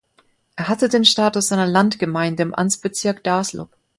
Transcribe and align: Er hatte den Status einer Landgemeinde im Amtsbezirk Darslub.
Er 0.55 0.67
hatte 0.67 0.89
den 0.89 1.05
Status 1.05 1.51
einer 1.51 1.67
Landgemeinde 1.67 2.41
im 2.41 2.55
Amtsbezirk 2.55 3.23
Darslub. 3.23 3.69